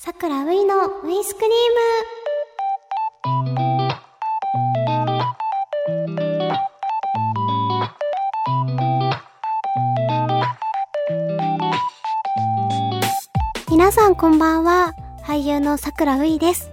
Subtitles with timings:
[0.00, 1.56] さくらういのウイスクリーム。
[13.68, 14.94] 皆さんこんばんは。
[15.24, 16.70] 俳優のさくらういです。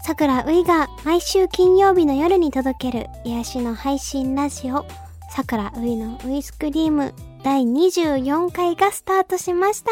[0.00, 4.86] さくらういが毎週金曜日の夜に届ける癒しの配信ラジオ。
[5.28, 7.12] さくらういのウイスクリーム
[7.44, 9.90] 第24回がスタートしました。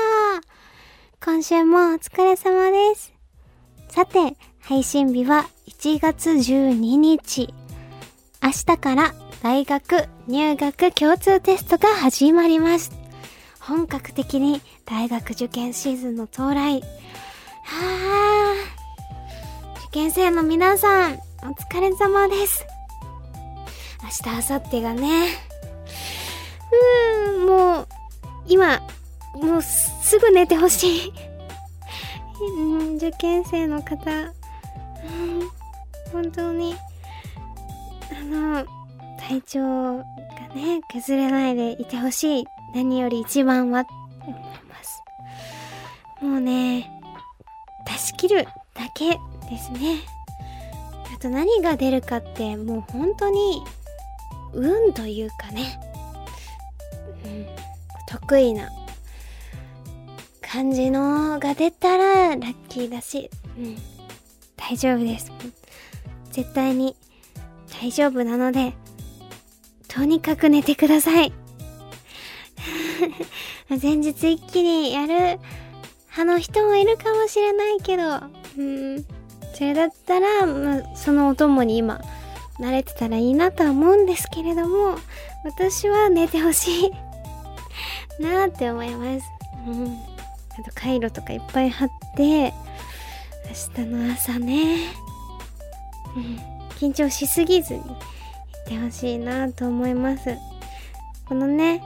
[1.22, 3.12] 今週もお疲れ様です。
[3.90, 7.52] さて配信日は1月12日。
[8.42, 12.90] 明日から大学入学共通テストが始まります。
[13.60, 16.80] 本格的に大学受験シーズンの到来。
[16.80, 16.86] は
[18.46, 18.54] あ
[19.88, 22.64] 受験生の皆さんお疲れ様です。
[24.02, 25.26] 明日明後日がね。
[27.26, 27.88] うーんもう
[28.46, 28.80] 今
[29.34, 31.12] もうすぐ寝てほしい。
[32.96, 34.10] 受験生の方。
[36.12, 36.74] 本当に。
[38.12, 38.66] あの
[39.18, 40.04] 体調が
[40.54, 42.44] ね崩れないでいてほしい。
[42.74, 43.90] 何より一番はって
[44.26, 45.02] 思います。
[46.20, 46.90] もうね
[47.86, 48.44] 出し切る
[48.74, 50.00] だけですね。
[51.14, 53.62] あと何が出るかってもう本当に
[54.52, 55.80] 運というかね、
[57.24, 57.46] うん、
[58.08, 58.70] 得意な
[60.52, 63.76] 感じのが出たらラッキーだし、うん、
[64.56, 65.30] 大丈夫です。
[66.32, 66.96] 絶対に
[67.80, 68.72] 大丈夫なので
[69.86, 71.32] とにかく寝てください。
[73.80, 75.38] 前日一気にやる
[76.10, 78.02] 派の人もいるかもしれないけど、
[78.58, 79.04] うん、
[79.54, 82.00] それだったら、まあ、そのお供に今、
[82.58, 84.96] 慣れてたらいいなとは思うんですけれども、
[85.44, 86.90] 私は寝てほしい。
[88.20, 89.26] なーって思います。
[89.68, 90.09] うん。
[90.60, 94.76] あと、カイロとかいっぱい貼って、明日の朝ね、
[96.16, 96.38] うん、
[96.78, 97.94] 緊張しすぎずに行っ
[98.66, 100.36] てほしいなと思います。
[101.26, 101.82] このね、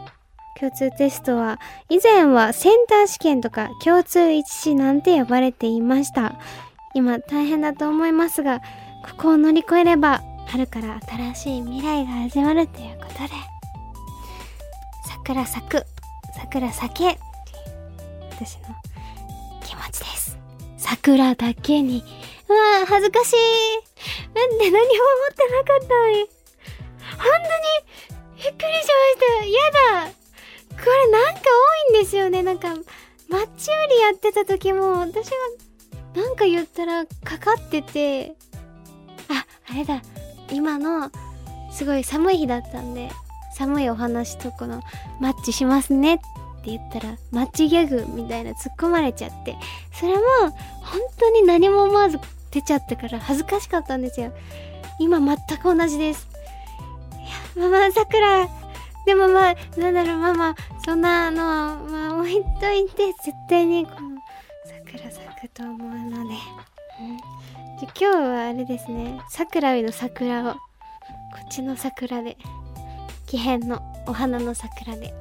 [0.58, 6.34] 共通テストは、以前はセンター試験とか共通一試なんて呼ばれていました。
[6.94, 13.30] 今大変だと思いますが、ここを乗り越えれば、春から新しい未来が始まるということで、
[15.08, 15.84] 桜咲く、
[16.36, 17.33] 桜咲け。
[18.44, 18.64] 私の
[19.64, 20.38] 気持ちです。
[20.76, 22.04] 桜だけに、
[22.48, 23.36] うわぁ、恥ずかしい。
[24.34, 24.86] なんで何も思
[25.30, 26.18] ってなかったのに。
[27.16, 29.46] 本当に、びっくりしました。
[29.46, 29.70] や
[30.04, 30.10] だ。
[30.76, 31.40] これなんか
[31.90, 32.42] 多いんですよね。
[32.42, 32.68] なんか、
[33.30, 35.36] マッチ売りやってた時も、私が
[36.22, 38.34] なんか言ったらかかってて、
[39.30, 40.02] あ、あれだ、
[40.50, 41.10] 今の
[41.72, 43.10] すごい寒い日だったんで、
[43.56, 44.82] 寒いお話とこの
[45.20, 46.18] マッチしますねっ
[46.64, 49.54] って言ったら、マッチギャグみたいな突っ込まれちゃって、
[49.92, 50.20] それも
[50.80, 52.18] 本当に何も思わず
[52.50, 54.32] 出ちゃったから恥ずかしかったんですよ。
[54.98, 56.26] 今全く同じです。
[57.56, 58.48] いや、ママ、さくら、
[59.04, 60.54] でもまあ、なんだろう、ママ、
[60.86, 61.36] そんなあの、
[61.84, 64.16] まあ置いといて、絶対にこの、
[64.64, 66.38] 桜咲くと思うので、うん、じゃ
[67.80, 69.20] 今日はあれですね。
[69.28, 70.58] 桜の桜をこ
[71.44, 72.38] っちの桜で
[73.26, 75.12] 木変のお花の桜で、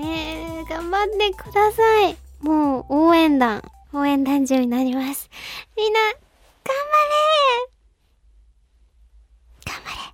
[0.00, 2.16] えー、頑張ってください。
[2.40, 3.62] もう応援団
[3.92, 5.30] 応援団長になります。
[5.76, 6.10] みんな頑
[6.76, 6.82] 張
[9.66, 9.72] れ。
[9.72, 10.12] 頑張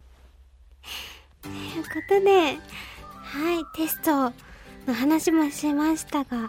[1.43, 1.43] れ。
[1.43, 2.59] ということで
[3.23, 4.33] はいテスト
[4.87, 6.49] の話もしましたが1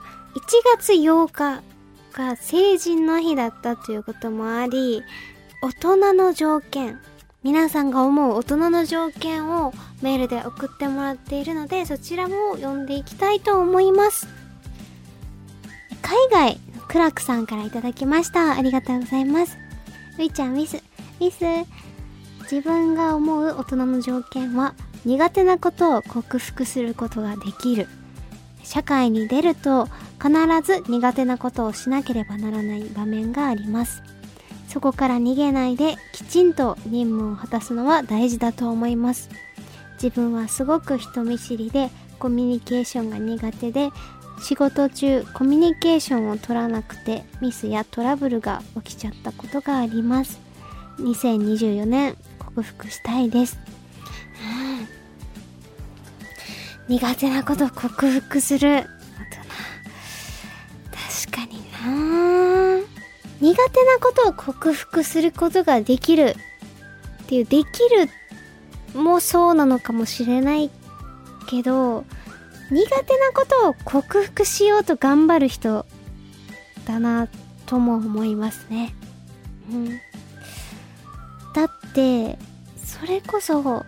[0.78, 1.64] 月8日
[2.12, 5.04] が成人の日だったということもあり、
[5.62, 7.00] 大人の条件、
[7.44, 14.28] 皆さんが思う大人の条件をメールで送ってもらっているので、そちらも読んでいきたいと思います。
[16.02, 18.54] 海外の、クラクさんから頂きました。
[18.54, 19.58] ありがとうございます。
[20.20, 20.84] ういちゃん、ミス、
[21.20, 21.44] ミス。
[22.44, 27.88] 自分が思う大人の条件は、苦手なことを克服することができる。
[28.64, 29.88] 社会に出ると
[30.22, 30.32] 必
[30.64, 34.04] ず苦手なことをしなければならない場面があります
[34.72, 39.30] そこから逃げないできちんと任務を果たすのは大事だと思います。
[40.02, 41.90] 自分はすごく人見知りで
[42.20, 43.90] コミュニケーションが苦手で
[44.42, 50.40] 仕事中コミュニケーションを取らなくてミスやトラブルが起きちゃったことがあります。
[51.00, 53.60] 2024年克服したいです、
[56.88, 58.86] 苦手なこと克服する。
[63.42, 66.36] 苦手なことを克服することができる
[67.24, 68.10] っていうできる
[69.00, 70.70] もそうなのかもしれない
[71.48, 72.06] けど
[72.72, 75.86] 苦手なことを克服しようと頑張る人
[76.86, 77.28] だな
[77.66, 78.96] とも思いますね。
[79.72, 79.90] うん。
[81.54, 82.38] だって、
[82.78, 83.86] それこそ、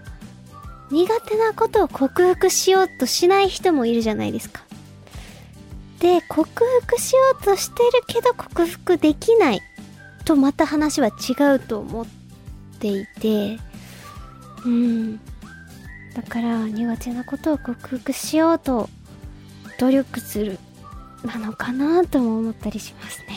[0.91, 4.63] 苦手なことを克服しようとしない人もいるじゃないですか。
[6.03, 6.43] で、克
[6.81, 9.61] 服しようとしてるけど克服できない
[10.25, 12.05] とまた話は違うと思っ
[12.79, 13.57] ていて、
[14.65, 15.17] うん。
[16.13, 18.89] だから苦手なことを克服しようと
[19.79, 20.59] 努力する
[21.23, 23.27] なのかなとも思ったりしますね。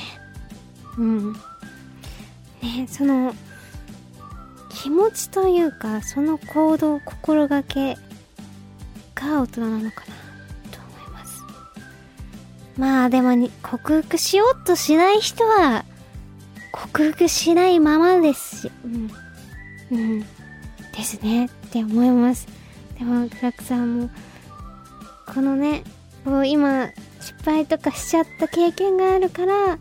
[0.99, 1.33] うん。
[1.35, 3.33] ね、その
[4.71, 7.97] 気持ちというかその行動心がけ
[9.15, 10.26] が大人なのかな
[12.77, 15.85] まあでもに克服しようとしない人は
[16.73, 18.73] 克服しないままですし。
[18.85, 19.11] うん。
[19.91, 20.21] うん。
[20.21, 20.27] で
[21.03, 22.47] すねって思います。
[22.99, 24.11] でもクラクさんも
[25.33, 25.85] このね
[26.25, 26.89] こう今
[27.21, 29.79] 失敗とかしちゃった経験があるから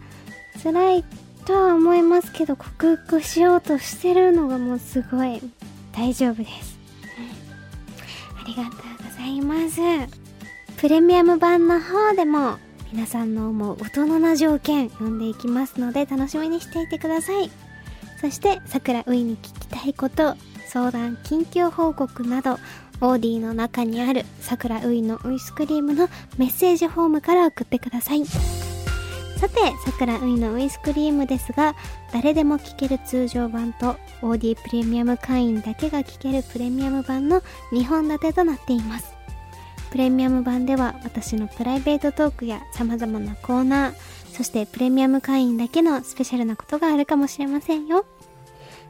[0.61, 1.05] 辛い
[1.45, 5.41] とは思いますけど克服しようとしてるのがもうすごい
[5.93, 6.77] 大丈夫です、
[8.41, 8.71] ありがとう
[9.09, 9.79] ございます。
[10.77, 12.57] プレミアム版の方でも
[12.95, 17.51] 皆さんの思う大人な条件読んでいきますので楽しみにしていてください
[18.21, 22.53] そして桜ういに聞きたいこと相談緊急報告など
[23.01, 26.07] オーディの中にある桜ういのウイスクリームの
[26.37, 29.55] メッセージフォームから送ってくださいさて、
[29.85, 31.75] 桜ういのウイスクリームですが、
[32.13, 37.41] 誰でも聴ける通常版と OD プレミアム会員だけが聴けるプレミアム版の
[37.73, 39.14] 2本立てとなっています。
[39.95, 43.93] プレミアム版では私のプライベートトークや様々なコーナー、
[44.29, 48.05] そしてプレミアム会員だけのスペシャルなことがあるかもしれませんよ。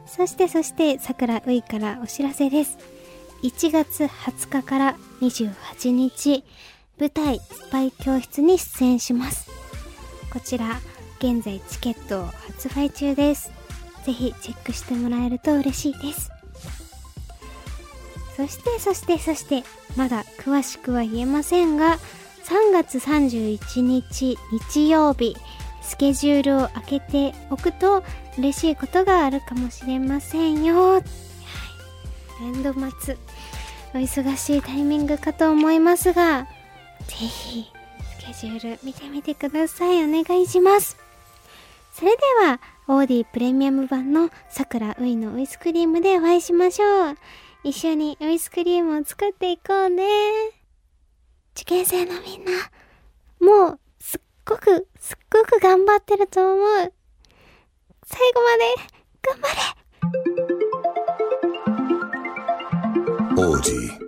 [0.04, 2.76] そしてそして桜ういからお知らせです。
[3.44, 6.42] 1月20日から28日、
[6.98, 9.48] 舞台スパイ教室に出演します。
[10.32, 10.80] こちら
[11.20, 13.52] 現在チケットを発売中です
[14.04, 16.30] ぜひチェックしてもらえると嬉しいです
[18.36, 19.64] そしてそしてそして
[19.96, 21.98] まだ詳しくは言えませんが
[22.44, 25.34] 3月31日日曜日
[25.80, 28.04] スケジュールを開けておくと
[28.38, 30.94] 嬉しいことがあるかもしれませんよ。
[30.94, 31.02] はい。
[32.40, 33.16] 年度末、
[33.94, 36.46] お忙しいタイミングかと思いますが、
[37.06, 37.70] ぜひ
[38.18, 40.04] スケジュール見てみてください。
[40.04, 40.98] お願いします。
[41.94, 47.16] それでは、オーディプレミアム版の桜ういのウイスクリームでお会いしましょう。
[47.64, 50.04] 一緒にウイスクリームを作っていこうね。
[51.54, 52.52] 受験生のみんな、
[53.40, 56.92] もう、すっごく、すっごく頑張ってると思う。
[58.04, 58.74] 最後まで、
[59.22, 59.76] 頑張れ
[63.36, 64.05] 王子